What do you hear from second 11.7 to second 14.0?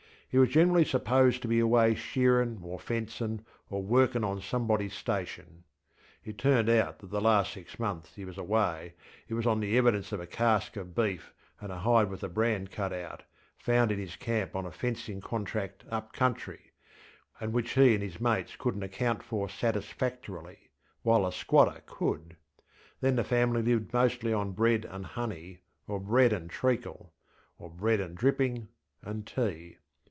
hide with the brand cut out, found in